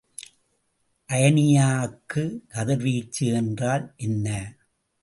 [1.09, 2.23] அயனியாக்கு
[2.47, 4.27] கதிர்வீச்சு என்றால் என்ன?